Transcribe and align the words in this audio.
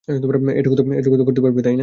এটুকু 0.07 0.75
তো 0.75 0.83
করতে 1.27 1.41
পারবি, 1.41 1.59
তাই 1.59 1.71
না? 1.71 1.79